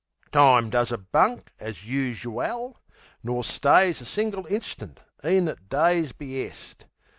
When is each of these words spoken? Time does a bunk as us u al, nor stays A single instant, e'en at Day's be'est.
Time 0.31 0.71
does 0.71 0.91
a 0.91 0.97
bunk 0.97 1.51
as 1.59 1.83
us 1.83 2.23
u 2.23 2.41
al, 2.41 2.81
nor 3.21 3.43
stays 3.43 4.01
A 4.01 4.05
single 4.05 4.47
instant, 4.47 4.99
e'en 5.23 5.47
at 5.47 5.69
Day's 5.69 6.11
be'est. 6.11 6.87